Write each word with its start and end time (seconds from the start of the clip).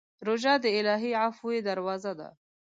روژه 0.27 0.53
د 0.63 0.65
الهي 0.79 1.11
عفوې 1.23 1.57
دروازه 1.67 2.13
ده. 2.19 2.29